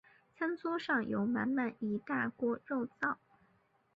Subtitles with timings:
[0.35, 3.17] 餐桌上有满满一大锅肉燥